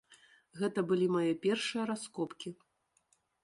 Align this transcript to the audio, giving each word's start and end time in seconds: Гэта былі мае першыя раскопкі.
Гэта 0.61 0.83
былі 0.93 1.07
мае 1.17 1.31
першыя 1.45 1.83
раскопкі. 1.93 2.49